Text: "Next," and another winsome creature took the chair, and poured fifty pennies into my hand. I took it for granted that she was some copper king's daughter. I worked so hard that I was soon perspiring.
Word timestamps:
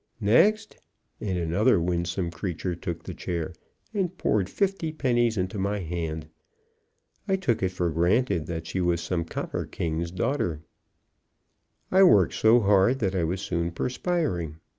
"Next," 0.19 0.77
and 1.19 1.37
another 1.37 1.79
winsome 1.79 2.31
creature 2.31 2.73
took 2.73 3.03
the 3.03 3.13
chair, 3.13 3.53
and 3.93 4.17
poured 4.17 4.49
fifty 4.49 4.91
pennies 4.91 5.37
into 5.37 5.59
my 5.59 5.81
hand. 5.81 6.27
I 7.27 7.35
took 7.35 7.61
it 7.61 7.69
for 7.69 7.91
granted 7.91 8.47
that 8.47 8.65
she 8.65 8.81
was 8.81 8.99
some 8.99 9.23
copper 9.23 9.67
king's 9.67 10.09
daughter. 10.09 10.61
I 11.91 12.01
worked 12.01 12.33
so 12.33 12.61
hard 12.61 12.97
that 12.97 13.13
I 13.13 13.23
was 13.23 13.41
soon 13.41 13.69
perspiring. 13.73 14.57